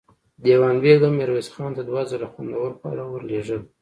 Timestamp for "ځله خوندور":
2.11-2.71